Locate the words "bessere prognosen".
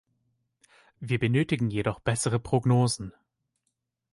1.99-3.13